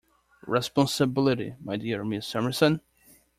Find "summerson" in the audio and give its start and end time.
2.25-2.81